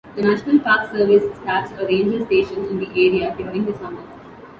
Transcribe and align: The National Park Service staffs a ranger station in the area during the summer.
The 0.15 0.23
National 0.23 0.57
Park 0.61 0.89
Service 0.89 1.23
staffs 1.43 1.71
a 1.79 1.85
ranger 1.85 2.25
station 2.25 2.65
in 2.65 2.79
the 2.79 2.87
area 2.87 3.35
during 3.37 3.65
the 3.65 3.73
summer. 3.77 4.01